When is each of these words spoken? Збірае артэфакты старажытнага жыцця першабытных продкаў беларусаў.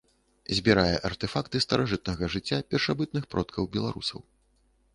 Збірае 0.59 0.93
артэфакты 1.09 1.61
старажытнага 1.65 2.29
жыцця 2.37 2.59
першабытных 2.71 3.23
продкаў 3.35 3.63
беларусаў. 3.77 4.19